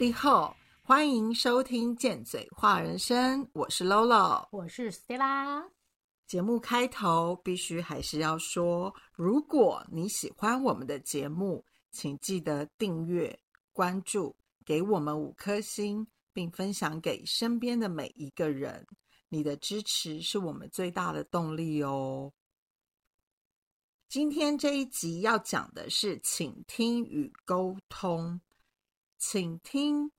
[0.00, 5.68] 你好，欢迎收听《贱嘴话人生》，我是 Lolo，我是 Stella。
[6.24, 13.36] 节目开头必须还是要说，如果你喜欢我们的节目，请记得订阅、
[13.72, 18.86] 关注，给我们五颗星，并分享给身边的每一个人。
[19.28, 22.32] 你的支持是我们最大的动力哦。
[24.08, 28.40] 今天这一集要讲的是倾听与沟通。
[29.18, 30.10] 倾听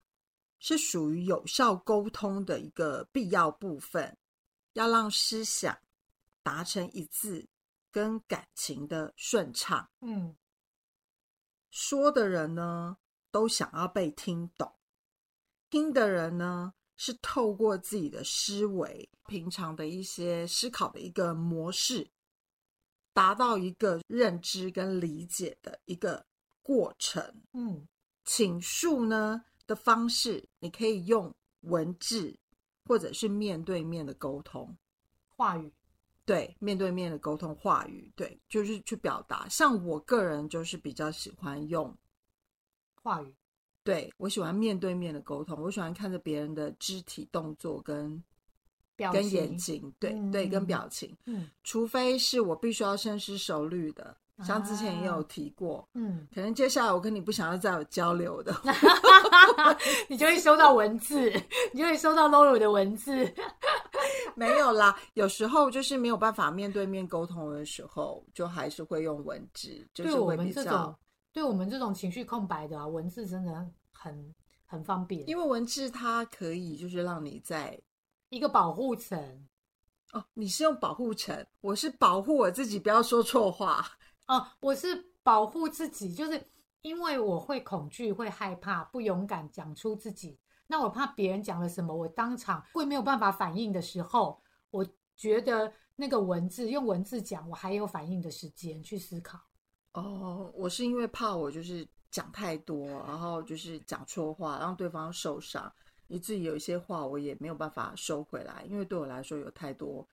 [0.60, 4.18] 是属于有效沟通的一个必要部分，
[4.74, 5.80] 要让思想
[6.44, 7.48] 达成一致，
[7.92, 9.90] 跟感情的顺畅。
[10.02, 10.36] 嗯，
[11.72, 12.98] 说的人呢，
[13.32, 14.68] 都想要被听懂；
[15.70, 22.12] 听的人呢，是透过自己的思维、平常的一些思考的一个模式，
[23.14, 26.26] 达到一个认知跟理解的一个
[26.62, 27.42] 过程。
[27.54, 27.88] 嗯。
[28.30, 32.38] 倾诉呢的方式，你可以用文字，
[32.86, 34.78] 或者是面对面的沟通，
[35.36, 35.74] 话语，
[36.26, 39.50] 对，面对面的沟通，话语，对，就是去表达。
[39.50, 41.92] 像我个人就是比较喜欢用
[43.02, 43.34] 话语，
[43.84, 48.24] 对我喜欢面对面的沟通，我喜欢看着别人的肢体动作跟
[48.96, 54.16] 表跟眼睛，对对，跟表情，嗯，除非是我必须要深思熟虑的。
[54.44, 58.56] 像之前也有提过，嗯，可能接下来我跟你不想要再有交流的，
[60.08, 61.32] 你就会收到文字，
[61.74, 63.32] 你就会收到 Lolo 的文字。
[64.36, 70.96] 没有啦，有时候就是没有办法面对面沟通的时候，就还是会用文字，就是我们这种，
[71.34, 74.34] 对我们这种情绪空白的啊，文字真的很
[74.66, 77.78] 很方便，因为文字它可以就是让你在
[78.30, 79.48] 一个保护层。
[80.14, 83.86] 哦，你是用保护层，我是保护我自己，不要说错话。
[84.30, 86.40] 哦，我是保护自己，就是
[86.84, 90.40] 因为我会恐惧、会害怕、不勇敢讲出自己。
[90.68, 94.86] 那我怕别人讲了什么，我当场会没有办法反应的时候，我
[95.16, 99.40] 觉得那个文字用文字讲，我还有反应的时间去思考。
[99.94, 105.74] 哦，我是因为怕我就是讲太多，然后就是讲错话，让对方受伤，
[106.08, 110.08] 以至于有一些话我也没有办法收回来，因为对我来说有太多。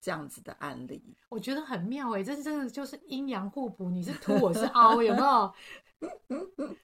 [0.00, 5.54] 这样子的案例，我觉得很妙哎，这真的就是阴阳互补，你是凸，我是凹，有没有？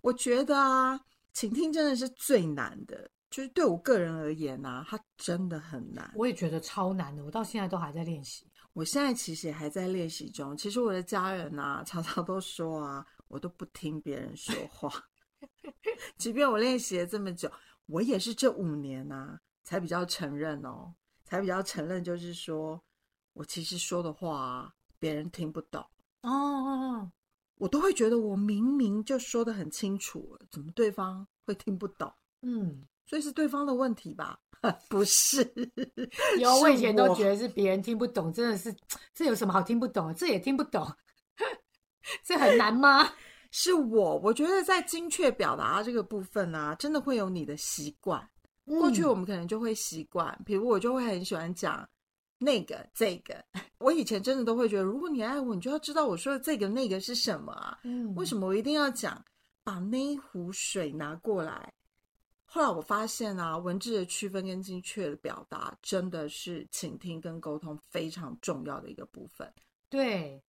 [0.00, 1.00] 我觉得啊，
[1.32, 6.10] 倾听真的是最难的，就是对我个人而言啊，它真的很难。
[6.14, 8.46] 我也觉得超难的，我到现在都还在练习。
[8.72, 10.56] 我现在其实也还在练习中。
[10.56, 14.90] 其实我的家人啊，常常都说啊，我都不听别人说话。
[16.16, 17.50] 即便我练习了这么久，
[17.86, 20.94] 我也是这五年呐，才比较承认哦。
[21.32, 22.78] 才比较承认，就是说
[23.32, 25.82] 我其实说的话别人听不懂
[26.20, 27.10] 哦，
[27.54, 32.12] 我都会觉得我明明就说的很清楚，怎么对方会听不懂？
[32.42, 34.38] 嗯，所以是对方的问题吧？
[34.90, 35.42] 不是，
[36.38, 38.76] 有我以前都觉得是别人听不懂，真的是
[39.14, 40.14] 这有什么好听不懂？
[40.14, 40.86] 这也听不懂，
[42.22, 43.10] 这很难吗？
[43.50, 48.28] 是我，我觉得在精确表达这个部分啊，真的会有你的习惯。
[48.66, 51.88] 过去我们可能就会习惯，比如我就会很喜欢讲
[52.38, 53.44] 那个这个。
[53.78, 57.80] 我以前真的都会觉得，如果你爱我，你就要知道我说的这个那个是什么啊？
[57.82, 59.24] 嗯，为什么我一定要讲
[59.64, 61.72] 把那一壶水拿过来？
[62.44, 69.50] 后来我发现啊，文字的区分跟精确的表达，真的是倾听跟沟通非常重要的一个部分。
[69.88, 70.40] 对，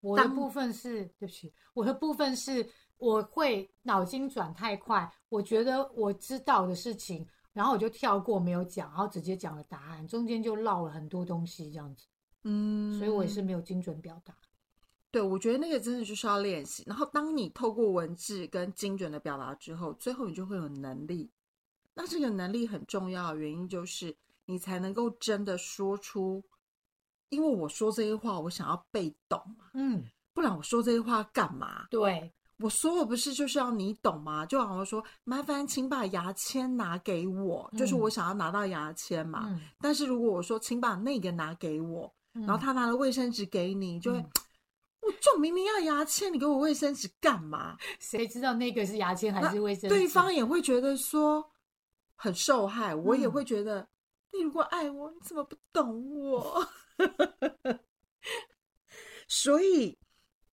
[0.00, 2.64] 我的部分是对不起，我的部分是
[2.98, 7.26] 我会脑筋转太快，我觉得我知道的事情。
[7.56, 12.06] 然后我就跳过没有讲，然后直接讲了答案，中间就绕了很多东西这样子，
[12.44, 14.36] 嗯，所以我也是没有精准表达。
[15.10, 16.82] 对，我觉得那个真的就是要练习。
[16.86, 21.30] 然后当你透过文字跟精准的表达之后，最后你就会有能力。
[21.94, 24.14] 那这个能力很重要的原因就是
[24.44, 26.44] 你才能够真的说出，
[27.30, 30.04] 因为我说这些话，我想要被懂嘛，嗯，
[30.34, 31.86] 不然我说这些话干嘛？
[31.88, 32.30] 对。
[32.58, 34.46] 我说我不是就是要你懂吗？
[34.46, 39.60] 就好像说，麻烦请把牙签拿给我，就是我想要拿到牙签嘛。
[39.80, 44.18] 但是如果我说，请把那个拿给我，然后他拿了卫生纸给你，就会，
[45.00, 47.76] 我就明明要牙签，你给我卫生纸干嘛？
[48.00, 49.88] 谁知道那个是牙签还是卫生？
[49.90, 51.50] 对方也会觉得说
[52.14, 53.86] 很受害，我也会觉得，
[54.32, 56.66] 你如果爱我，你怎么不懂我？
[59.28, 59.98] 所以。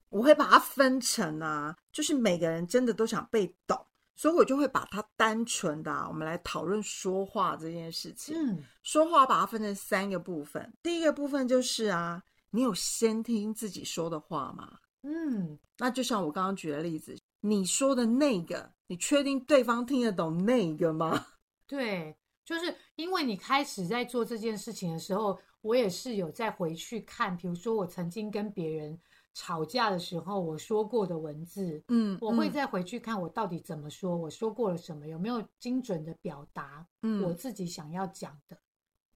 [0.09, 3.80] 我会把它分成啊，就是每个人真的都想被懂，
[4.16, 8.36] 所以我就会把它单纯的，我们来讨论说话这件事情。
[8.36, 14.80] 嗯，说话把它分成三个部分，第一个部分就是啊，你有先听自己说的话吗？
[15.04, 21.28] 嗯，那就像我刚刚举的例子，你说的那个，你确定对方听得懂那个吗？
[21.68, 29.00] 对，就是因为你开始在做这件事情的时候，我也是有在回去看，比如说我曾经跟别人
[29.33, 38.57] 吵架的时候，我说过的文字，嗯，我会再回去看我到底怎么说，我说过了什么，有没有精准的表达嗯我自己想要讲的。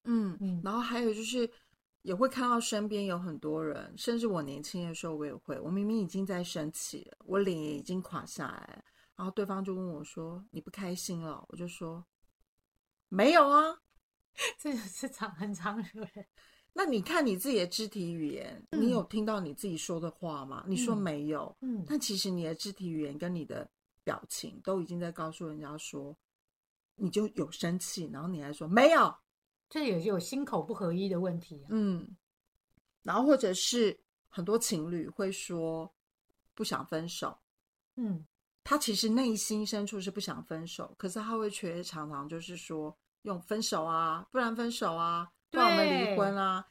[0.04, 1.50] 嗯嗯然后还有就是，
[2.02, 8.84] 也会看到身边有很多人，甚至我年轻的时候我也会，我明明已经在生气了，我脸也已经垮下来了，
[9.16, 12.04] 然后对方就问我说：“你不开心了？”我就说
[13.08, 13.78] ：“没有啊。
[14.58, 16.26] 这个是常很常有人，”
[16.78, 20.64] 那你看你自己的肢体语言，你有听到你自己说的话吗？
[20.68, 21.02] 你说嗯。
[21.02, 23.68] 没有，嗯，但其实你的肢体语言跟你的
[24.04, 26.16] 表情都已经在告诉人家说，
[26.94, 29.12] 你就有生气，然后你还说没有，
[29.68, 31.66] 这也有心口不合一的问题、啊。
[31.70, 32.16] 嗯，
[33.02, 33.98] 然后或者是
[34.28, 35.92] 很多情侣会说
[36.54, 37.36] 不想分手，
[37.96, 38.24] 嗯，
[38.62, 46.64] 他其实内心深处是不想分手，可是他会却常常就是说用分手啊，不然分手啊，不然我们离婚啊。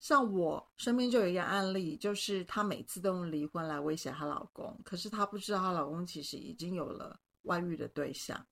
[0.00, 8.44] 像我身边就有一个案例，就是她每次都用离婚来威胁她老公，可是她不知道她老公其实已经有了外遇的对象。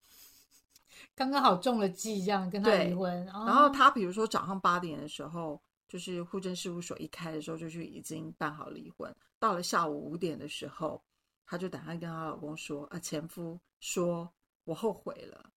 [1.16, 3.24] 刚刚好中了计，这样跟她离婚。
[3.24, 9.12] 然后哦她比如说早上八点的时候，就是户政事务所一开的时候，就是已经办好离婚。
[9.40, 11.02] 到了下午五点的时候，
[11.44, 14.32] 她就打算跟她老公说：“啊，前夫说
[14.62, 15.50] 我后悔了，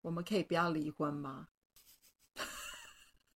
[0.00, 1.48] 我们可以不要离婚吗？”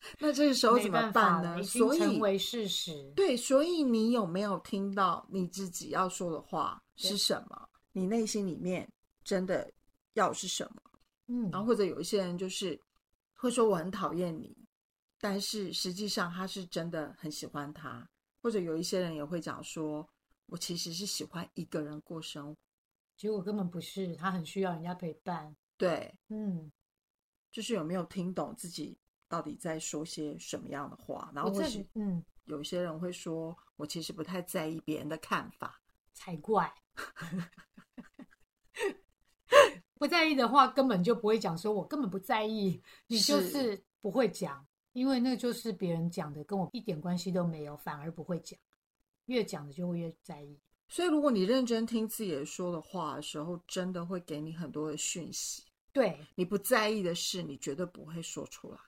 [0.21, 1.63] 那这个时候怎么办呢？
[1.63, 3.13] 所以成为事实。
[3.17, 7.69] 对，所以你有没有听到你自己要说的话是什么？
[7.93, 8.91] 你内心里面
[9.23, 9.71] 真的
[10.15, 10.83] 要是什么？
[11.29, 12.79] 嗯，然后或者有一些人就是
[13.35, 14.57] 会说我很讨厌你，
[15.21, 18.09] 但是实际上他是真的很喜欢他。
[18.43, 20.07] 或者有一些人也会讲说，
[20.47, 22.57] 我其实是喜欢一个人过生活。
[23.17, 25.57] 结果根本不是，他很需要人家陪伴。
[25.79, 26.71] 对，嗯，
[27.51, 28.99] 就是有没有听懂自己
[29.29, 31.31] 到底在说些什么样的话？
[31.35, 31.63] 然后我
[31.95, 35.81] 嗯有些人会说，我其实不太在意别人的看法。
[36.13, 36.73] 才怪。
[39.95, 48.59] 不在意的话，根本就不会讲，说我根本不在意，你就是是不会讲，因为那就是别人讲的，跟我一点关系都没有，反而不会讲，
[49.27, 50.59] 越讲的就会越在意。
[50.89, 55.65] 所以，如果你认真听自己说的话的时候，真的会给你很多的讯息。
[55.93, 58.79] 对，你不在意的事，你绝对不会说出来。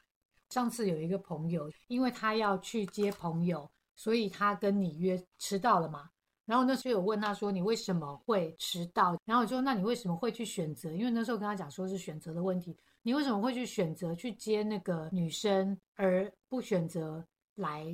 [0.56, 6.08] 上次有一个朋友，因为他要去接朋友，所以他跟你约迟到了嘛。
[6.46, 10.90] 然后那时候有问他说：“你为什么会迟到？”然后我就说：“那你为什么会去选择？
[10.92, 17.22] 因为那时候跟他讲说是选择的问题，你为什么会去选择去接那个女生，而不选择
[17.56, 17.84] 来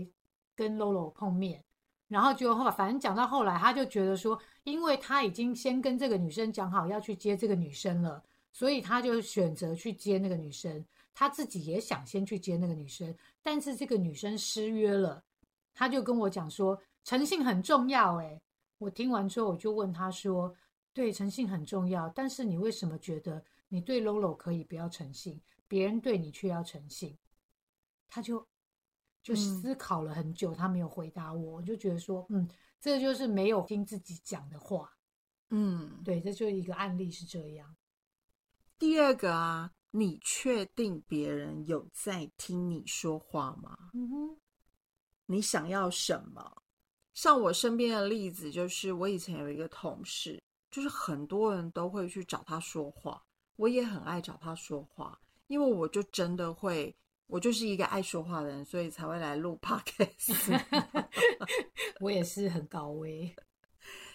[0.55, 1.65] 跟 Lolo 碰面？”
[2.07, 10.85] 然后就后，反正讲到后来，他就觉得说，因为他已经先跟这个女生讲好要去接这个女生了，所以他就选择去接那个女生。
[11.15, 15.23] 他自己也想先去接那个女生，但是这个女生失约了，
[15.75, 18.17] 他就跟我讲说，诚信很重要。
[18.17, 18.41] 诶，
[18.79, 20.57] 我听完之后，我就问他说，
[20.95, 25.39] 对，诚信很重要，但是你为什么觉得你对 Lolo 可以不要诚信，
[25.69, 27.19] 别人对你却要诚信？
[28.09, 28.41] 他就
[29.23, 32.49] 就嗯思考了很久，他没有回答我，我就觉得说，嗯，
[32.81, 34.91] 这就是没有听自己讲的话。
[35.51, 37.77] 嗯，对，这就是一个案例是这样。
[38.79, 43.77] 第二个啊，你确定别人有在听你说话吗？
[43.95, 44.37] 嗯哼，
[45.27, 46.63] 你想要什么？
[47.15, 53.23] 像我身边的例子，就是我以前有一个同事，就是很多人都会去找他说话，
[53.57, 56.95] 我也很爱找他说话，因为我就真的会，
[57.27, 60.61] 我就是一个爱说话的人，所以才会来录 podcast。
[62.01, 63.35] 我也是很高危。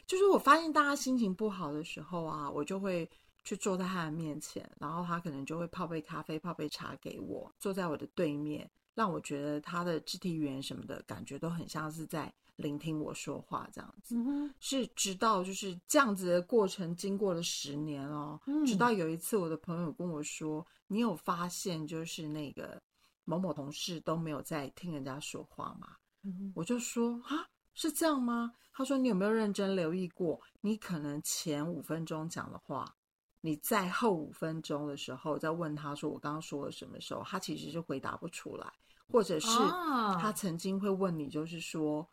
[0.07, 3.09] 就是我发现大家心情不好的时候啊，我就会
[3.47, 14.17] 去坐在他的面前，然后他可能就会泡杯咖啡、泡杯茶给我，坐在我的对面，让我觉得他的肢体语言什么的感觉都很像是在聆听我说话这样子。
[14.17, 22.81] 嗯，是直到就是这样子的过程，经过了十年哦，嗯直到有一次我的朋友跟我说：“你有发现就是那个
[23.23, 25.95] 某某同事都没有在听人家说话吗？”
[26.27, 28.51] 嗯我就说啊，是这样吗？
[28.73, 30.41] 他说你有没有认真留意过？
[30.59, 32.93] 你可能前五分钟讲的话，
[33.47, 38.73] 你在后五分钟的时候再问他说我刚刚说了什么时候，他其实是回答不出来，
[39.09, 42.05] 或者是啊他曾经会问你，就是说。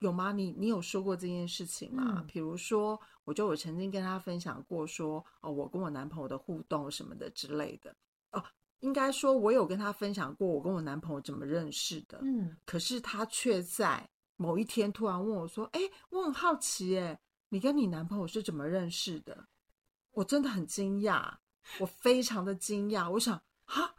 [0.00, 0.30] 有吗？
[0.30, 2.16] 你你有说过这件事情吗？
[2.18, 7.96] 嗯比如说，我就我曾经跟他分享过说，哦，我跟我男朋友的互动什么的之类的。
[8.32, 8.44] 哦，
[8.80, 12.20] 应该说，我有跟他分享过我跟我男朋友怎么认识的。
[12.22, 19.48] 嗯，可是他却在某一天突然问我说：“哎、我很好奇，哎，你跟你男朋友是怎么认识的
[20.16, 21.30] 我真的很惊讶，
[21.78, 23.10] 我非常的惊讶。
[23.10, 23.94] 我想，哈，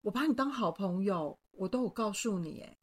[0.00, 2.76] 我把你当好朋友，我都有告诉你，哎，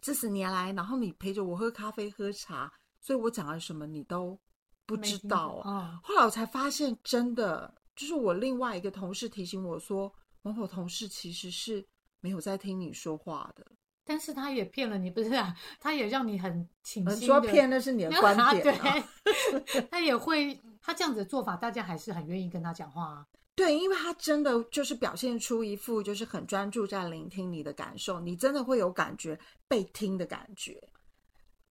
[0.00, 4.38] 这十年来，然后你陪着我喝咖啡、喝茶，所以我讲了什么你都
[4.86, 6.00] 不知道啊。
[6.02, 11.86] 后来我才发现，真的就是我另外一个同事提醒我说，某某同事其实是
[12.20, 13.66] 没有在听你说话的。
[14.08, 15.54] 但是他也骗了你，不是啊？
[15.78, 17.26] 他也让你很倾心。
[17.26, 18.62] 说骗那是你的 观点。
[18.62, 23.26] 对， 他也会，他这样子的做法，大家还是很愿意跟他讲话啊。
[23.56, 30.80] 对，因为他真的就是表现出一副就是很专注在聆听你的感受，你真的会有感觉被听的感觉。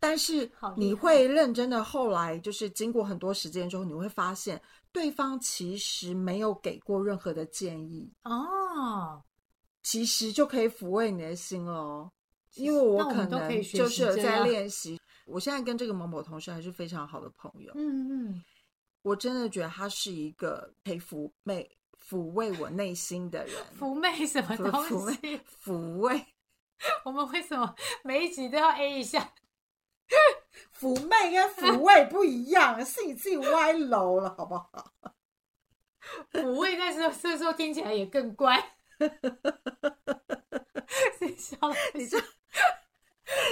[0.01, 9.23] 但是你会认真的，后来就是经过很多时间之后，你会发现对方其实没有给过任何的建议哦，
[9.81, 12.11] 其实就可以抚慰你的心了。
[12.55, 17.71] 因为我可能就是在练习，我现在跟这个某某同事还是非常好的朋友。
[17.75, 18.43] 嗯嗯，
[19.05, 21.77] 我真的觉得他是一个可以抚慰
[22.09, 23.55] 抚慰我内心的人。
[23.79, 24.83] 抚慰什么东
[25.13, 25.39] 西？
[25.63, 26.25] 抚慰。
[27.05, 29.31] 我们为什么每一集都要 A 一下？
[30.75, 34.91] 抚慰跟抚慰不一样，是你自己歪楼了，好不好？
[36.33, 38.77] 抚慰但是这时候听起来也更乖。
[41.21, 41.57] 你笑，
[41.93, 42.17] 你这。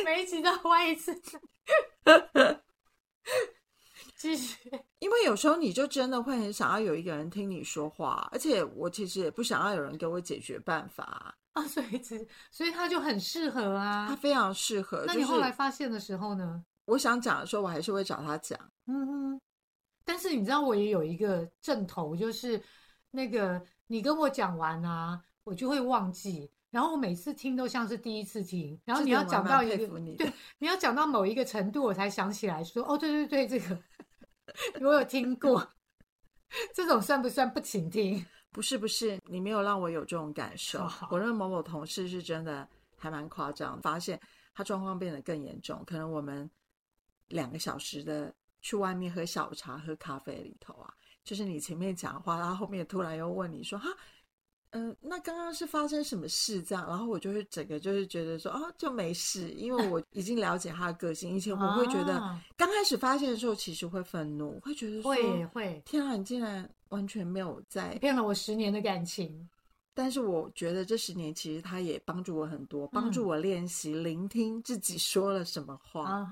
[0.04, 1.14] 每一集都歪一次，
[4.24, 4.72] 继续。
[5.00, 15.04] 因为有时候你就真的会很想要有一个人听你说话，而且我其实也不想要有人给我解决办法啊，所以其所以他就很适合啊，他非常适合。
[15.06, 16.64] 那你后来发现的时候呢？
[16.86, 18.58] 我想讲的时候，我还是会找他讲。
[18.88, 19.42] 嗯哼。
[20.06, 22.62] 但是你知道，我也有一个正头，就是
[23.12, 26.50] 那个你跟我讲完啊，我就会忘记。
[26.72, 29.88] 然后我每次听都像是第一次听，然后你要讲到一个
[30.18, 33.80] 对，你要讲到某一个程度，我才想起来说，哦，对对对，这个
[34.82, 35.68] 我有听过，
[36.74, 38.26] 这种算不算不倾听？
[38.52, 40.88] 不是不是，你没有让我有这种感受。
[41.10, 44.20] 我认为某某同事是真的还蛮夸张，发现
[44.54, 46.50] 他状况变得更严重，可能我们
[47.30, 53.90] 两个小时的去外面喝下午茶、喝咖啡里头啊，就是你前面讲话，他后面突然又问你说，哈。
[54.74, 56.86] 嗯，那刚刚是发生什么事这样？
[56.88, 61.36] 然后我就会整个就是觉得说，哦，就没事，因为我已经了解他的个性。
[61.36, 62.20] 以前我会觉得，
[62.58, 69.48] 刚开始发现的时候，其实会愤怒，会觉得会会，天啊，你竟然完全没有在骗了我十年的感情。
[69.96, 76.28] 但是我觉得这十年其实他也帮助我很多，帮助我练习聆听自己说了什么话。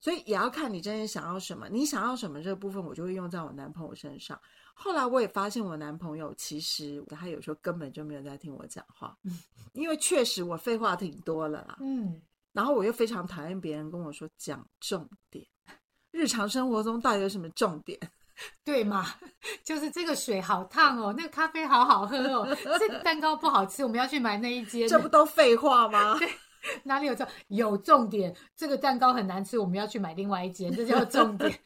[0.00, 4.36] 所以也要看你真正想要什么，你想要什么这个部分，我就会用在我男朋友身上。
[4.74, 9.16] 后来我也发现，我男朋友其实他有时候根本就没有在听我讲话，
[9.72, 11.78] 因为确实我废话挺多了啦。
[11.80, 12.20] 嗯，
[12.52, 15.46] 然后我又非常讨厌别人跟我说讲重点，
[16.10, 17.98] 日常生活中到底有什么重点？
[18.64, 19.06] 对嘛？
[19.62, 24.88] 就是这个水好烫哦，那个咖啡好好喝哦，这个蛋糕不好吃，我们要去买那一间。
[24.88, 26.18] 这不都废话吗？
[26.18, 26.28] 对，
[26.82, 28.34] 哪里有重有重点？
[28.56, 31.60] 这个蛋糕很难吃，我们要去买另外一间，这叫重点。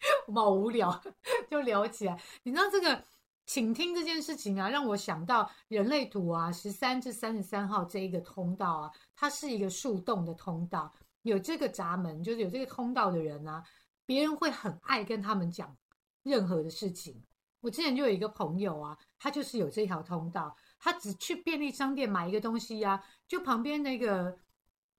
[0.34, 1.02] 好无聊，
[1.50, 2.20] 就聊起来。
[2.42, 3.04] 你知道这个
[3.46, 10.92] 倾听这件事情啊，让我想到人类图啊，十三至三十三号这一个通道啊，它是一个树洞的通道。
[11.22, 13.62] 有这个闸门，就是有这个通道的人啊，
[14.06, 15.76] 别人会很爱跟他们讲
[16.22, 17.22] 任何的事情。
[17.60, 24.38] 我之前就有一个朋友啊，他就是有这条通道，他只去便利商店买一个东西呀，就旁边那个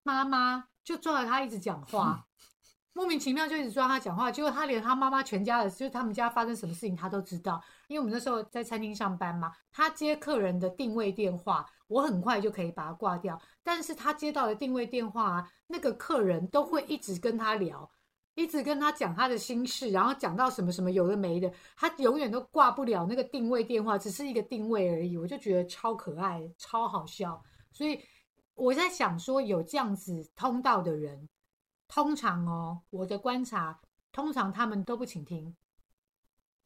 [0.03, 2.27] 妈妈就抓着他一直讲话。
[2.93, 7.61] 莫名其妙就一直抓他讲话，结果他连他妈妈全家的，就是他们家发生什么事情他都知道。
[7.87, 13.39] 因为我们那时候在餐厅上班嘛，他接客人的定位电话，我很快就可以把它挂掉。
[13.63, 17.89] 但是他接到的定位电话啊，那个客人都会一直跟他聊，
[18.35, 25.15] 一直跟他讲他的心事，然后讲到什么什么有的没的，他永远都挂不了那个定位电话，只是一个定位而已。
[25.15, 27.41] 我就觉得超可爱，超好笑。
[27.71, 28.01] 所以
[28.55, 31.29] 我在想说，有这样子通道的人。
[31.89, 33.77] 通常哦，我的观察，
[34.13, 35.53] 通常他们都不倾听，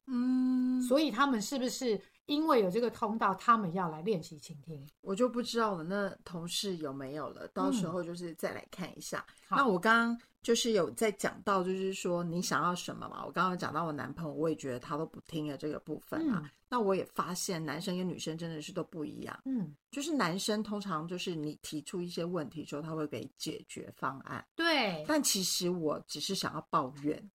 [0.06, 4.86] 嗯，所以他们是不是因为有这个通道，他们要来练习倾听？
[5.02, 5.84] 我就不知道了。
[5.86, 7.48] 那同事有没有了？
[7.48, 9.26] 到时候就是再来看一下。
[9.50, 13.26] 那我刚刚就是有在讲到，就是说你想要什么嘛？
[13.26, 16.52] 我刚刚讲到我男朋友，我也觉得他都不听的这个部分啊。
[16.70, 19.40] 那我也发现男生跟女生真的是都不一样。
[19.46, 24.44] 嗯，就是男生通常就是你提出一些问题之后，他会给解决方案。
[24.56, 27.32] 对，但其实我只是想要抱怨，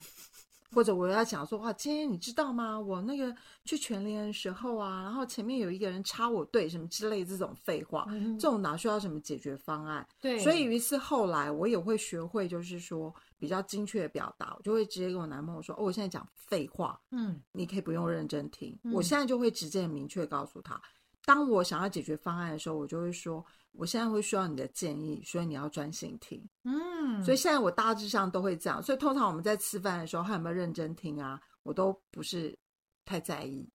[0.74, 2.78] 或者我要讲说哇，今天你知道吗？
[2.78, 3.34] 我那个
[3.64, 10.06] 去全联的时候啊，然后前面有一个人插我队什么之类这种废话，嗯这种哪需要什么解决方案？
[10.20, 18.78] 对，所以于是后来我也会学会，就是说比较精确的表达，我就会直接跟我男朋友说：“哦，我现在讲废话，嗯你可以不用认真听。
[18.84, 20.80] 嗯我现在就会直接明确告诉他，
[21.28, 23.44] 当我想要解决方案的时候，我就会说
[23.76, 26.42] ：“我现在会需要你的建议，所以你要专心听。
[26.64, 28.82] 嗯，所以现在我大致上都会这样。
[28.82, 31.38] 所以通常我们在吃饭的时候，他有没有认真听啊？
[31.64, 32.58] 我都不是
[33.04, 33.68] 太在意。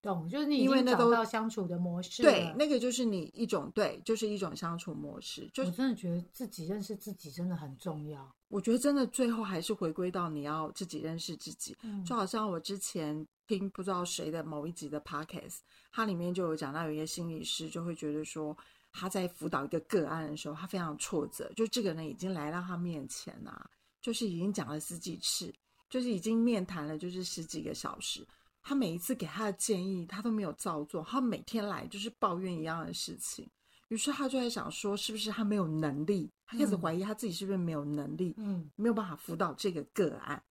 [0.00, 5.50] 懂，就是你因为那都到相处的模式对，那个就是你一种对，就是一种相处模式。
[5.52, 8.32] 就我真的觉得自己认识自己真的很重要。
[8.48, 11.76] 我觉得真的最后还是回归到你要自己认识自己。
[11.82, 15.58] 嗯就好像我之前听不知道谁的某一集的 podcast，
[15.90, 18.56] 它里面就有讲到有一个心理师就会觉得说
[18.92, 23.68] 他在辅导一个个案的时候，他非常挫折，就这个人已经来到他面前啊，
[24.00, 25.52] 就是已经讲了十几次，
[25.90, 28.26] 就是已经面谈了就是十几个小时。
[28.62, 33.48] 他每一次给他的建议，他都没有照做，他每天来就是抱怨一样的事情。
[33.88, 36.30] 于是他就在想说，是不是他没有能力？
[36.44, 40.42] 他开始嗯怀疑他自己是不是没有能力，嗯没有办法辅导这个个案。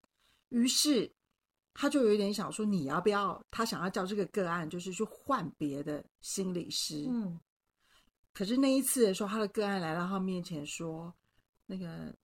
[0.49, 1.11] 于是
[1.73, 3.39] 他就有一点想说，你要不要？
[3.51, 7.05] 他想要叫这个个案就是去换别的心理师。
[7.09, 7.39] 嗯
[8.33, 11.11] 可是那一次的时候，他的个案来到他面前说
[11.65, 12.15] ：“那个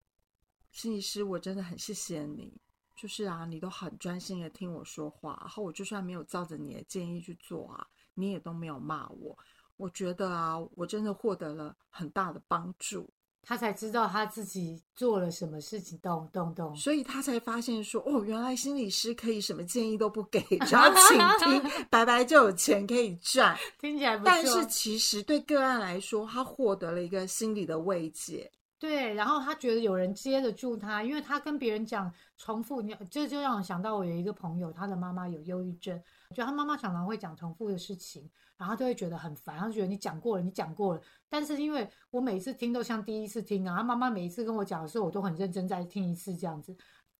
[0.71, 2.53] 心理师，我真的很谢谢你，
[2.95, 9.37] 就是啊，你都很专心的听我说话，然后我就算没有照着你的建议去做啊，你也都没有骂我。
[9.77, 13.09] 我觉得啊，我真的获得了很大的帮助。”
[13.45, 16.73] 他才知道他自己做了什么事情，懂懂懂。
[16.77, 23.53] 所以他才发现说，哦，原来心理师可以什么建议都不给，只要倾听， 白白就有钱可以赚。
[23.81, 24.31] 听起来不错。
[24.31, 28.49] 但是其实对个案来说，他获得了一个心理的慰藉。
[28.83, 35.97] 对，然后他觉得有人接得住他，因为他跟别人讲重复，你这就让我想到我有一个朋友，他的妈妈有忧郁症，
[36.35, 41.01] 就他妈妈常常会讲重复的事情，然后他都会觉得很烦，他就觉得你讲过了，你讲过了。
[41.29, 46.75] 但是因为我每次听都像第一次听啊，他妈妈每一次跟我讲的时候，我都很认真再听一次这样子，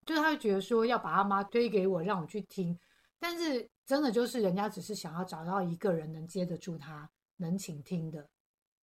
[0.05, 2.77] 就他会觉得说要把他妈推给我，让我去听，
[3.17, 8.27] 但是真的就是人家只是想要找到一个人能接得住他，能倾听的，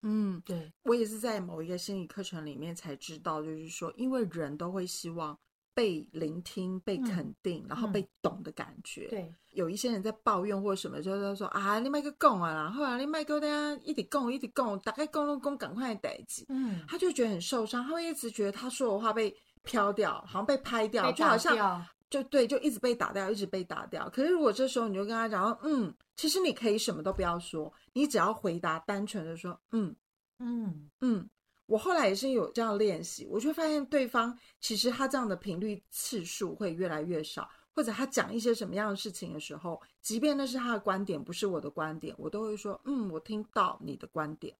[0.02, 5.38] 嗯，对，我也是在某一个心理课程里面才知道，就是说，因为人都会希望
[5.74, 9.08] 被聆听、被嗯肯定，然后嗯被懂的感觉。
[9.08, 24.10] 对，有一些人在抱怨或什么，就是说啊，你麦克供啊然，后啊你麦克大家一起供一直讲，大概讲拢讲赶快的代志，嗯，他就觉得很受伤，他会一直觉得他说的话被飘掉，好像被拍掉，就好像掉就对，就一直被打掉，一直被打掉。
[24.10, 29.94] 可是如果这时候你就跟他讲说，嗯，其实你可以什么都不要说，你只要回答单纯的说，嗯
[30.40, 30.90] 嗯。
[31.00, 31.30] 嗯。
[31.66, 44.52] 我后来也是有这样练习，我就发现对方其实他这样的频率次数会越来越少，或者他讲一些什么样的事情的时候，即便那是他的观点，不是我的观点，我都会说，嗯，我听到你的观点。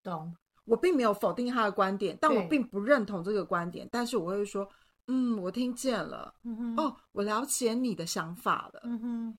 [0.00, 0.32] 懂，
[0.64, 4.70] 我并没有否定他的观点，但我并不认同这个观点，但是我会说，
[5.08, 8.80] 嗯，我听见了，嗯哼，哦，我了解你的想法了。
[8.84, 9.38] 嗯哼，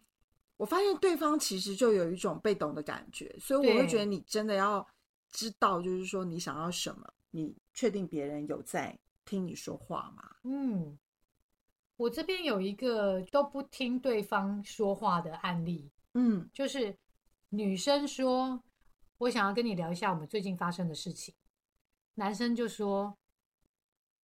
[0.57, 4.87] 我发现对方其实就有一种被懂的感觉，所以我会对觉得你真的要
[5.29, 10.23] 知道，就是说你想要什么，你确定别人有在听你说话吗？
[10.43, 10.97] 嗯，
[11.97, 16.97] 我这边有一个都不听对方说话的案例，嗯就是
[17.49, 18.63] 女生说
[19.19, 21.35] ：“我想要跟你聊一下我们最近发生的事情。”
[22.15, 23.17] 男生就说：“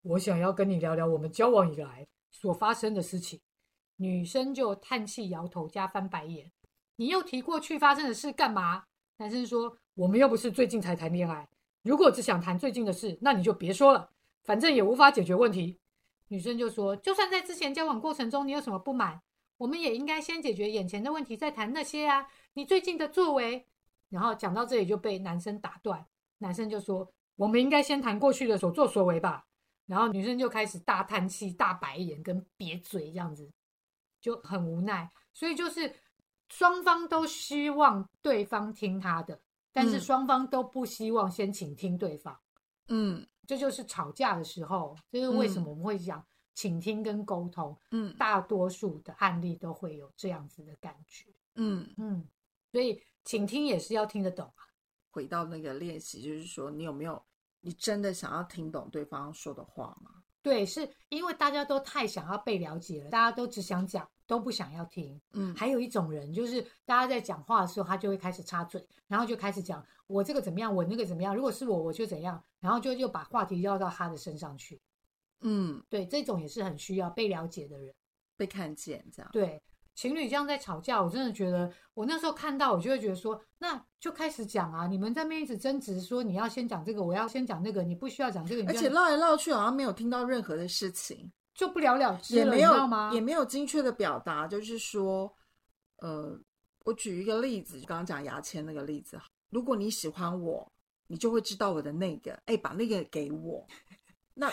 [0.03, 3.41] 我想要跟你聊聊我们交往以来所发生的事情。”
[3.97, 6.51] 女生就叹气、摇头加翻白眼
[6.97, 8.85] ：“你又提过去发生的事干嘛？”
[9.17, 11.47] 男生说：“我们又不是最近才谈恋爱，
[11.83, 14.09] 如果只想谈最近的事，那你就别说了，
[14.43, 15.77] 反正也无法解决问题。”
[16.29, 19.21] 女生就说：“就算在之前交往过程中你有什么不满，
[19.57, 22.27] 我们也应该先解决眼前的问题，再谈那些啊。
[22.53, 23.67] 你最近的作为。”
[24.09, 26.05] 然后讲到这里就被男生打断，
[26.39, 29.45] 男生就说：“我们应该先谈过去的所作所为吧。”
[29.93, 33.47] 然后女生就开始大叹气、大白眼跟瘪嘴这样子，
[34.19, 35.07] 就很无奈。
[35.31, 35.95] 所以就是
[36.49, 39.39] 双方都希望对方听他的，
[39.71, 42.39] 但是嗯双方都不希望先倾听对方。
[42.87, 46.25] 嗯这就是吵架的时候，这就是为什嗯么我们会讲
[46.55, 47.77] 倾听跟沟通。
[47.91, 51.25] 嗯大多数的案例都会有这样子的感觉。
[51.55, 52.27] 嗯，嗯，
[52.71, 54.65] 所以倾听也是要听得懂啊。
[55.11, 57.23] 回到那个练习，就是说你有没有，
[57.63, 60.11] 你真的想要听懂对方说的话吗？
[60.41, 65.19] 对，是因为大家都太想要被了解了，大家都只想讲，都不想要听。
[65.31, 74.81] 嗯还有一种人，就是大家在讲话的时候，他就会开始插嘴，然后就开始讲我这个怎么样，我那个怎么样，如果是我，我就怎样，然后就就把话题绕到他的身上去。
[75.41, 77.93] 嗯对，这种也是很需要被了解的人。
[78.35, 79.29] 被看见这样。
[79.31, 79.61] 对，
[79.95, 93.11] 情侣这样在吵架，我真的觉得，我那时候看到，我就会觉得说，那就开始讲啊，你们在那边一直争执，说你要先讲这个，我要先讲那个，你不需要讲这个，而且唠来唠去，好像没有听到任何的事情，就不了了之了，也没有吗？
[93.13, 95.31] 也没有精确的表达，就是说，
[95.97, 96.39] 呃，
[96.85, 100.71] 我举一个例子，就刚刚讲牙签那个例子，如果你喜欢我，
[101.07, 103.65] 你就会知道我的那个，哎，把那个给我。
[104.33, 104.51] 那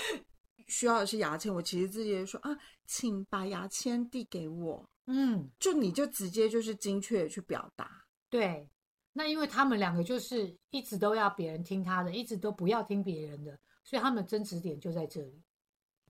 [0.66, 2.50] 需要的是牙签，我其实直接说啊，
[2.86, 8.04] 请把牙签递给我，嗯，就你就直接就是精确的去表达。
[8.28, 8.68] 对。
[9.12, 15.42] 那因为他们两个就是一直都要别人听他的，一直都不要听别人的，所以他们争执点就在这里。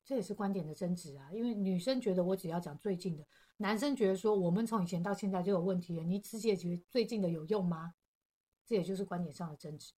[0.05, 7.95] 这也是观点的争执啊，因为女生觉得我只要讲最近的，男生觉得说我们从以前到现在就有问题了，你只解决最近的有用吗？
[8.67, 9.95] 这也就是观点上的争执。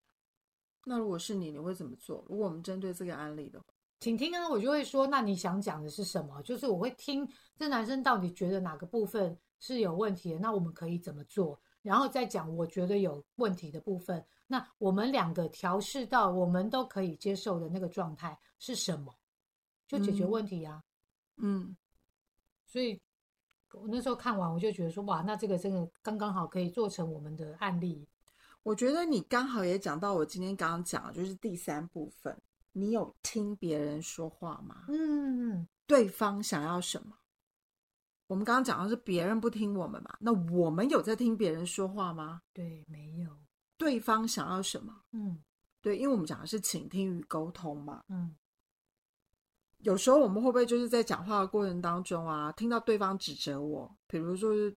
[0.84, 2.24] 那如果是你，你会怎么做？
[2.28, 3.66] 如果我们针对这个案例的话，
[4.02, 6.42] 请听啊，我就会说，那你想讲的是什么？
[6.42, 7.24] 就是我会听
[7.56, 11.56] 这男生到底觉得哪个部分是有问题的，那我们可以怎么做？
[11.82, 19.14] 然后再讲我觉得有问题的部分，那我们两个调试到我们都可以接受的那个状态是什么？
[19.86, 20.82] 就解决嗯问题啊。
[21.36, 21.76] 嗯，
[22.66, 23.00] 所以
[23.70, 28.04] 我那时候看完，我就觉得说，哇，那这个真的刚刚好可以做成我们的案例。
[28.64, 32.36] 我觉得你刚好也讲到我今天刚刚讲的，就是第三部分，
[32.72, 34.86] 你有听别人说话吗？
[34.88, 37.16] 嗯，对方想要什么？
[38.26, 42.42] 我们刚刚讲的是别人不听我们嘛，那我们有在听别人说话吗？
[42.52, 43.30] 对，没有，
[43.76, 45.02] 对方想要什么？
[45.12, 45.42] 嗯
[45.82, 48.04] 对，因为我们讲的是倾听与沟通嘛。
[48.08, 48.34] 嗯
[49.78, 54.72] 有时候我们会不会就是在讲话的过程当中啊，听到对方指责我，比如说是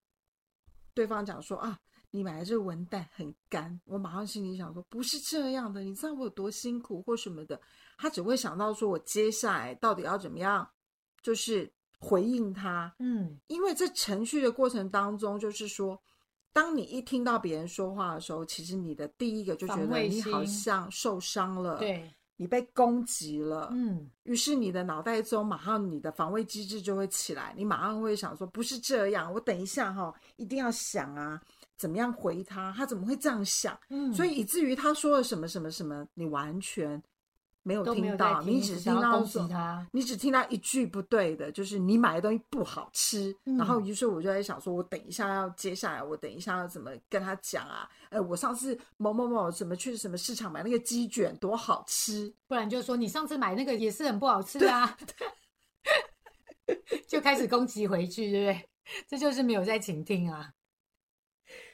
[0.92, 1.78] 对方讲说啊，
[2.10, 7.60] 你买的这个文蛋很干，我马上心里想说不是这样的，你知道我有多辛苦或什么的，
[7.96, 10.68] 他只会想到说我接下来到底要怎么样，
[11.22, 13.38] 就是回应他，嗯。
[13.46, 16.00] 因为这程序的过程当中，就是说，
[16.52, 24.10] 当你一听到别人说话的时候，其实你的第一个就觉得你好像受伤了，，对，你被攻击了，嗯。
[24.24, 31.40] 于是你的脑袋中马上你的防卫机制就会起来，你马上会想说不是这样，我等一下哈、一定要想啊，
[31.76, 33.78] 怎么样回他，他怎么会这样想？
[33.88, 37.02] 嗯，所以以至于他说了什么什么什么，你完全
[37.66, 39.84] 没有听到，听你只听到说他。
[39.90, 47.90] 你只听到一句不对的，就是你买的东西不好吃，嗯然后于是我就在想说，我等一下要接下来，我等一下要怎么跟他讲啊？
[48.10, 54.96] 呃，我上次某某某怎么去什么市场买那个鸡卷多好吃，不然就说你上次买那个也是很不好吃啊，
[57.08, 58.68] 就开始攻击回去，对不对？
[59.08, 60.52] 这就是没有在倾听啊，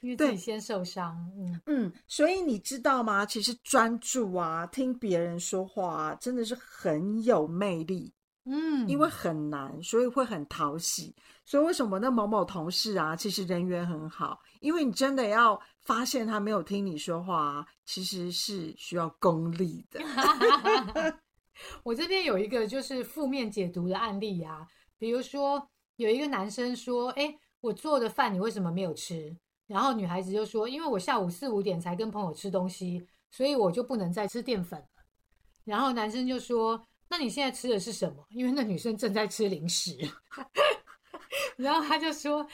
[0.01, 1.15] 因为自己先受伤。
[1.37, 3.25] 嗯，嗯，所以你知道吗？
[3.25, 8.13] 其实专注啊，听别人说话啊，真的是很有魅力。
[8.45, 11.15] 嗯，因为很难，所以会很讨喜。
[11.45, 14.41] 所以为什么那某某同事啊，其实人缘很好？
[14.59, 20.01] 因为你真的要发现他没有听你说话啊，其实是需要功力的。
[21.83, 29.33] 我这边有一个就是负面解读的案例啊，比如说有一个男生说：“哎，我做的饭你为什么没有吃？”
[29.67, 34.87] 然后女孩子就说：“因为我下午四五点才跟朋友吃东西，所以我就不能再吃淀粉了。”
[35.63, 39.97] 然后男生就说：“那你现在吃的是什么？”因为那女生正在吃零食。
[41.55, 42.45] 然后他就说：“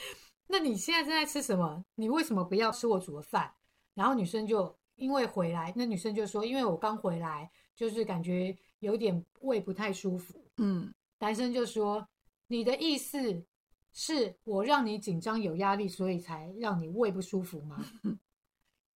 [0.46, 1.84] 那你现在正在吃什么？
[1.96, 3.52] 你为什么不要吃我煮的饭？”
[3.94, 10.40] 然后女生就因为回来，那女生就说：“因为我刚回来，就是感觉有点胃不太舒服。
[10.58, 12.06] 嗯，”男生就说
[12.46, 13.44] ：“你的意思
[13.92, 17.84] 是我让你紧张有压力，所以才让你胃不舒服吗？”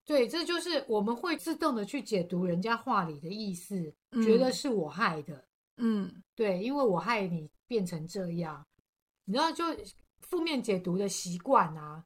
[0.07, 5.45] 对，这就是我们会自动的去解读人家话里的意思，觉得嗯是我害的。
[5.79, 8.65] 嗯对，因为我害你变成这样，
[9.25, 9.65] 你知道，就
[10.21, 12.05] 负面解读的习惯啊，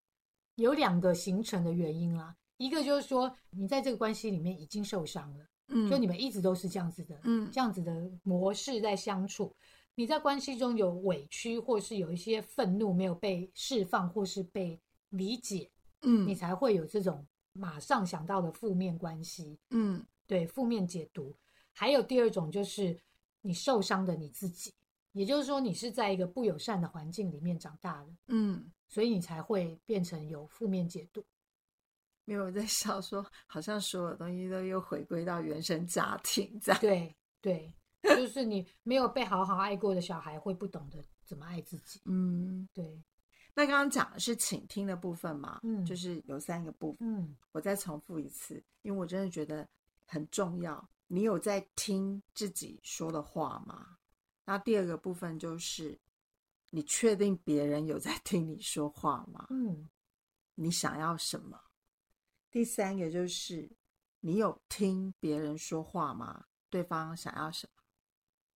[0.54, 2.36] 有两个形成的原因啊。
[2.56, 9.54] 一个就是说，你在这个关系里面已经受伤了，嗯，就你们一直都是这样子的，嗯这样子的模式在相处。
[9.98, 15.68] 你在关系中有委屈，或是有一些愤怒没有被释放，或是被理解，
[16.02, 19.58] 嗯你嗯才会有这种马上想到的负面关系。
[19.70, 21.36] 嗯对负面解读。
[21.72, 22.96] 还有第二种就是
[23.40, 24.72] 你受伤的你自己，
[25.10, 31.24] 也就是说你是在一个不友善的环境里面长大的，嗯，所以你才会变成有负面解读。
[32.24, 36.80] 没有我在笑说，好像所有东西都又回归到原生家庭这样。
[36.80, 37.74] 对对，
[38.16, 42.00] 就是你没有被好好爱过的小孩会不懂得怎么爱自己。
[42.04, 43.02] 嗯，对，
[43.54, 47.08] 那刚刚讲的是倾听的部分嘛，嗯就是有三个部分。
[47.08, 49.68] 嗯我再重复一次，因为我真的觉得
[50.04, 50.88] 很重要。
[51.06, 53.96] 你有在听自己说的话吗？
[54.44, 55.98] 那第二个部分就是
[56.70, 59.46] 你确定别人有在听你说话吗？
[59.50, 59.88] 嗯，
[60.54, 61.58] 你想要什么？
[62.50, 63.70] 第三个就是
[64.20, 66.44] 你有听别人说话吗？
[66.70, 67.77] 对方想要什么？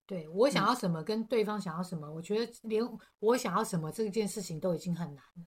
[0.06, 2.82] 对我想要什么，跟对方想要什么，我觉得连
[3.20, 5.44] 我想要什么这件事情都已经很难了。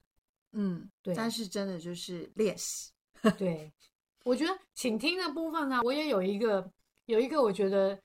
[0.52, 2.90] 嗯，对但是真的就是练习。
[3.38, 3.72] 对，
[4.24, 6.70] 我觉得倾听的部分呢、我也有一个
[7.06, 7.98] 有一个我觉得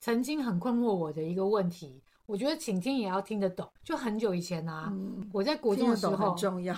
[0.00, 2.02] 曾经很困惑我的一个问题。
[2.26, 3.70] 我觉得倾听也要听得懂。
[3.84, 6.74] 就很久以前啊，嗯，我在国中的时候很，重要。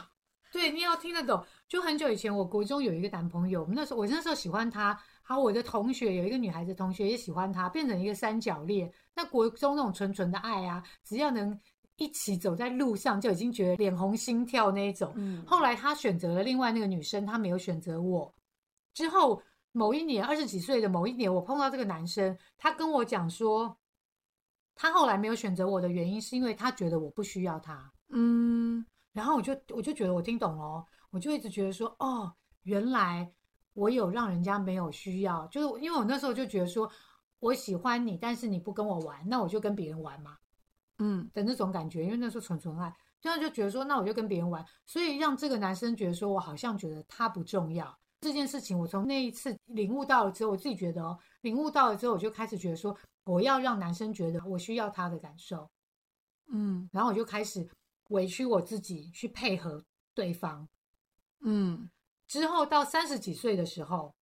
[0.50, 1.44] 对，你要听得懂。
[1.68, 8.92] 就很久以前，我国中有一个男朋友，我们那时候我那时候喜欢他，还有我的同学有一个女孩子同学也喜欢他，变成一个三角恋。
[9.14, 11.58] 那国中那种纯纯的爱啊，只要能
[11.96, 15.12] 一起走在路上，就已经觉得脸红心跳那一种。
[15.16, 18.32] 嗯后来他选择了另外那个女生，他没有选择我。
[18.92, 23.76] 之后某一年，二十几岁的某一年，我碰到这个男生，他跟我讲说，
[24.74, 27.90] 他后来没有选择我的原因，是因为他觉得我不需要他。
[28.10, 32.32] 嗯然后我就我就觉得我听懂了哦，我就一直觉得说，哦，
[32.64, 33.32] 原来
[33.74, 36.90] 我有让人家没有需要，就是因为我那时候就觉得说，
[37.40, 40.38] 我喜欢你，但是你不跟我玩，那我就跟别人玩嘛
[40.98, 47.98] 嗯的那种感觉，因为那时候纯纯爱，这样就觉得说，那我就跟别人玩，所以让这个男生觉得说我好像觉得他不重要。
[48.20, 55.68] 这件事情，我从那一次领悟到了之后，我自己觉得哦，领悟到了之后，我就开始觉得说，我要让男生觉得我需要他的感受，
[56.50, 57.68] 嗯然后我就开始
[58.08, 59.84] 委屈我自己去配合
[60.14, 60.66] 对方。
[61.42, 61.90] 嗯
[62.26, 64.14] 之后到三十几岁的时候，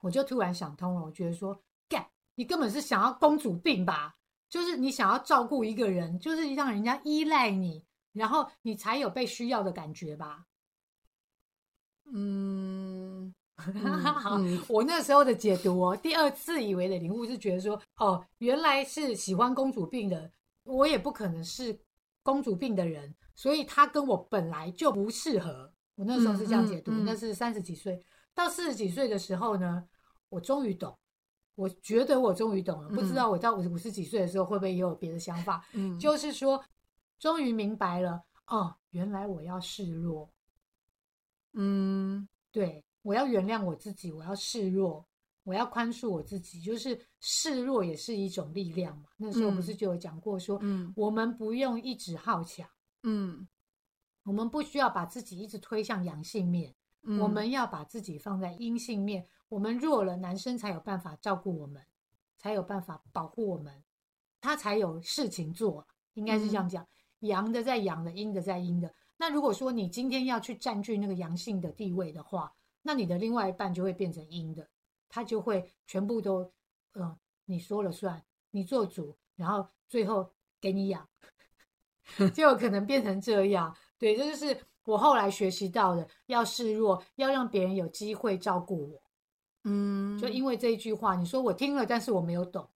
[0.00, 4.16] 我就突然想通了，我觉得说，干，你根本是想要公主病吧？
[4.48, 10.46] 就是你想要照顾一个人，就是让人家依赖你，然后你才有被需要的感觉吧？
[12.12, 20.30] 嗯 好嗯我那时候的解读哦，第二次以为的领悟是觉得说，哦，原来是喜欢公主病的，
[20.62, 21.76] 我也不可能是
[22.22, 25.72] 公主病的人，所以他跟我本来就不适合。
[25.96, 27.04] 我那时候是这样解读，嗯嗯嗯。
[27.04, 29.84] 那是三十几岁到四十几岁的时候呢，
[30.28, 30.96] 我终于懂，
[31.54, 36.62] 我觉得我终于懂了，不知道我到五五十几岁的时候会不会也有别的想法，嗯， 就是说，
[37.18, 40.30] 终于明白了，哦，原来我要示弱。
[41.54, 42.28] 嗯。
[42.52, 45.06] 对我要原谅我自己，我要示弱，
[45.44, 49.04] 我要宽恕我自己，就是示弱也是一种力量嘛。
[49.18, 50.90] 那时候不是就有讲过说，嗯。
[50.96, 52.66] 我们不用一直好强，
[53.02, 53.46] 嗯
[54.26, 59.24] 我们不需要把自己一直推向阳性面，嗯，我们要把自己放在阴性面。
[59.48, 61.80] 我们弱了，男生才有办法照顾我们，
[62.36, 63.84] 才有办法保护我们，
[64.40, 66.84] 他才有事情做，应该是这样讲。
[67.20, 68.92] 阳的在阳的，阴的在阴的。
[69.16, 74.68] 那如果说你今天要去占据那个阳性的地位的话，那你的另外一半就会变成阴的，
[75.08, 76.52] 他就会全部都，
[76.94, 80.28] 嗯、你说了算，你做主，然后最后
[80.60, 81.08] 给你养，
[82.34, 83.76] 就有可能变成这样。
[83.98, 89.02] 对，这就是我后来学习到的，要示弱，要让别人有机会照顾我。
[89.64, 92.68] 嗯，就因为这一句话，你说我听了，但是我没有懂，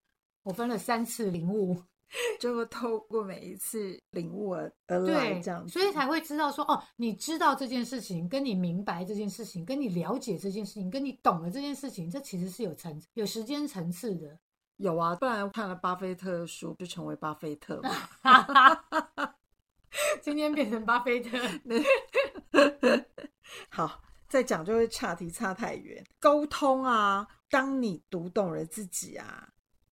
[0.42, 1.80] 我分了三次领悟，
[2.40, 14.37] 就会透过每一次领悟而而来对这样，子，所以才会知道说，哦，你知道这件事情，跟你明白这件事情，跟你了解这件事情，跟你懂了这件事情，这其实是有层有时间层次的。
[14.78, 17.90] 有啊，不然看了巴菲特的书就成为巴菲特嘛。
[20.22, 21.38] 今天变成巴菲特，
[23.70, 26.05] 好，再讲就会岔题差太远。
[26.18, 29.48] 沟通啊，当你读懂了自己啊，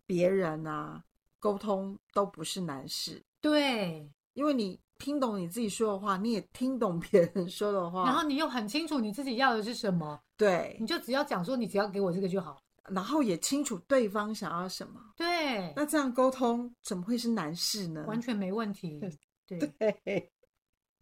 [0.06, 1.02] 别人啊，
[1.38, 12.58] 沟通都不是难事，对，因为你听懂你自己说的话，你也听懂别人说的话，然后你又很清楚你自己要的是什么，对你，就只要讲说，你只要给我这个就好。
[12.90, 18.02] 然后也清楚对方想要什么，对，那这样沟通怎么会是难事呢？
[18.06, 18.98] 完全没问题。
[19.48, 20.32] 对，对，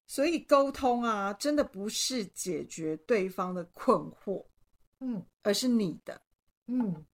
[0.07, 4.47] 所以沟通啊，真的不是解决对方的困惑，
[5.01, 6.23] 嗯而是你的
[6.67, 7.05] 嗯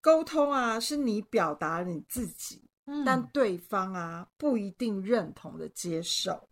[0.00, 6.48] 沟通啊，是你表达你自己，嗯，但对方啊不一定认同的接受。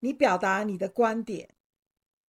[0.00, 1.48] 你表达你的观点，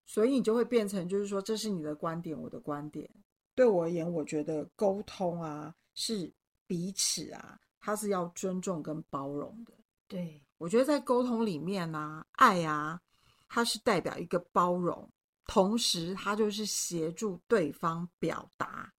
[0.05, 3.09] 所以你就会变成就是说，这是你的观点，我的观点。
[3.53, 6.31] 对我而言，我觉得沟通啊是
[6.65, 9.73] 彼此啊，它是要尊重跟包容的。
[10.07, 12.99] 对，我觉得在沟通里面呢、爱啊，
[13.47, 15.09] 它是代表一个包容，
[15.45, 18.93] 同时它就是协助对方表达、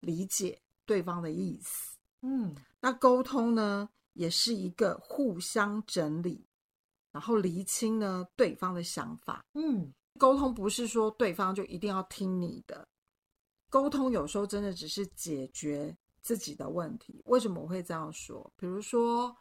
[0.00, 1.96] 理解对方的意思。
[2.22, 6.46] 嗯那沟通呢，也是一个互相整理，
[7.12, 9.44] 然后厘清呢对方的想法。
[9.54, 12.88] 嗯沟通不是说对方就一定要听你的，
[13.68, 17.20] 沟通有时候真的只是解决自己的问题。
[17.26, 18.50] 为什么我会这样说？
[18.56, 19.36] 比如说，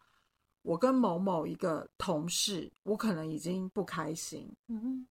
[0.66, 4.82] 我跟某某一个同事，我可能已经不开心，嗯。
[4.82, 5.08] 哼，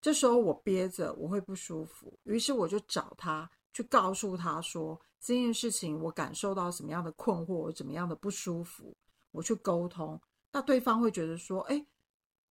[0.00, 8.92] 这时候我憋着，我会不舒服，于是我就找他去告诉他说这件事情我感受到什么样的困惑，我怎么样的不舒服，
[9.30, 11.86] 我去沟通，那对方会觉得说，哎，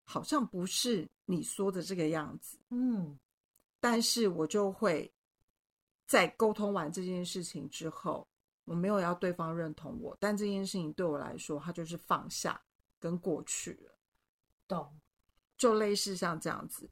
[0.05, 3.19] 好像不是你说的这个样子，嗯。
[3.79, 5.11] 但是我就会
[6.07, 8.25] 在沟通完这件事情之后，
[8.65, 12.61] 我没有要对方认同我，但这件事情对我来说，它就是放下
[12.99, 13.95] 跟过去了。
[14.67, 14.99] 懂，
[15.57, 16.89] 就类似像这样子，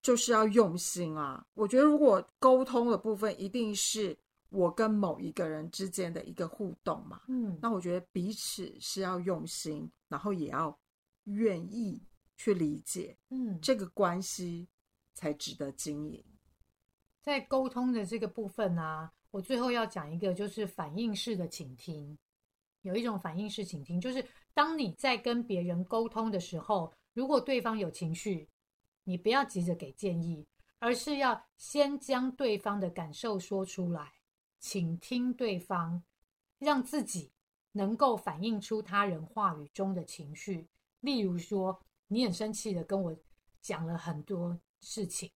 [0.00, 1.46] 就是要用心啊。
[1.54, 4.16] 我觉得如果沟通的部分一定是
[4.50, 10.78] 我跟某一个人之间的一个互动嘛，嗯那我觉得彼此是要用心，然后也要
[11.24, 12.00] 愿意
[12.36, 14.68] 去理解嗯，这个关系，
[15.12, 16.24] 才值得经营。
[17.20, 22.16] 在沟通的这个部分呢、我最后要讲一个，就是反应式的倾听。
[22.82, 28.48] 有一种反应式倾听，就是当你在跟别人沟通的时候，如果对方有情绪，
[29.04, 30.46] 你不要急着给建议，
[30.78, 34.12] 而是要先将对方的感受说出来，
[34.60, 36.02] 倾听对方，
[36.58, 37.30] 让自己
[37.72, 40.66] 能够反映出他人话语中的情绪。
[41.00, 43.14] 例如说，你很生气的跟我
[43.60, 45.30] 讲了很多事情。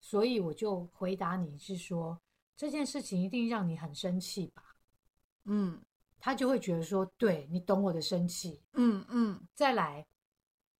[0.00, 2.20] 所以我就回答你是说
[2.56, 4.62] 这件事情一定让你很生气吧？
[5.44, 5.80] 嗯
[6.18, 8.62] 他就会觉得说，对你懂我的生气。
[8.72, 10.06] 嗯嗯再来，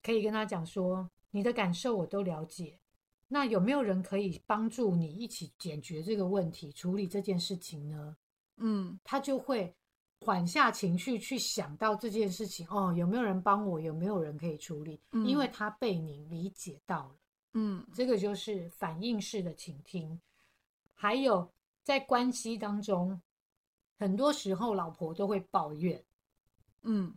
[0.03, 2.79] 可以跟他讲说，你的感受我都了解。
[3.29, 8.17] 那有没有人可以帮助你一起解决这个问题，处理这件事情呢？
[8.57, 9.75] 嗯他就会
[10.21, 12.67] 缓下情绪去想到这件事情。
[12.71, 13.79] 哦，有没有人帮我？
[13.79, 14.99] 有没有人可以处理？
[15.13, 17.17] 嗯因为他被你理解到了。
[17.53, 20.19] 嗯这个就是反应式的倾听。
[20.95, 21.53] 还有
[21.85, 23.23] 在关系当中，
[23.99, 26.03] 很多时候老婆都会抱怨。
[26.83, 27.15] 嗯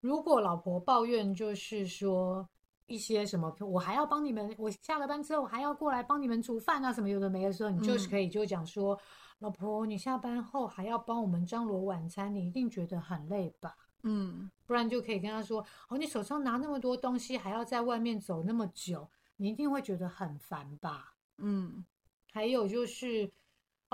[0.00, 2.48] 如果老婆抱怨，就是说
[2.86, 8.98] 一些什么，我还要帮你们，我下了班之后还要过来帮你们煮饭啊，什么有的没的时候，你就是嗯可以就讲说，
[9.38, 13.76] 老婆，你下班后还要帮我们张罗晚餐，你一定觉得很累吧？
[14.02, 21.14] 嗯不然就可以跟他说，哦，你手上拿那么多东西，还要在外面走那么久，你一定会觉得很烦吧？
[21.38, 21.84] 嗯
[22.30, 23.32] 还有就是，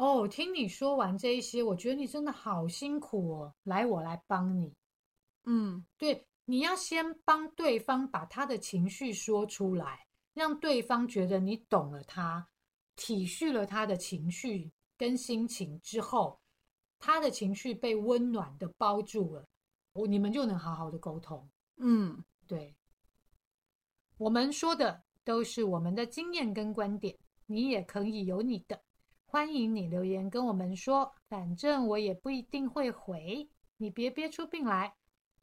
[0.00, 3.54] 哦，听你说完这一些，我觉得你真的好辛苦哦。
[3.64, 4.74] 来，我来帮你。
[5.44, 12.48] 嗯对，你要先帮对方把他的情绪说出来，让对方觉得你懂了他，
[12.96, 16.40] 体恤了他的情绪跟心情之后，
[16.98, 19.46] 他的情绪被温暖的包住了，
[19.92, 21.46] 我你们就能好好的沟通。
[21.76, 22.74] 嗯对，
[24.16, 28.82] 我们说的都是我们的经验跟观点，你也可以有你的。
[29.33, 34.93] 欢迎你留言跟我们说，反正我也不一定会回，你别憋出病来。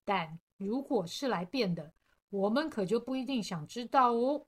[0.04, 1.94] 但如果是来变的，
[2.30, 4.46] 我们可就不一定想知道哦。